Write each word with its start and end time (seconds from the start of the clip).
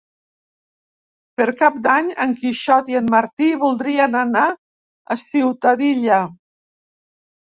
Per 1.39 1.45
Cap 1.59 1.75
d'Any 1.87 2.07
en 2.25 2.31
Quixot 2.39 2.89
i 2.93 2.97
en 3.01 3.11
Martí 3.15 3.49
voldrien 3.63 4.17
anar 4.23 4.45
a 4.49 5.17
Ciutadilla. 5.23 6.19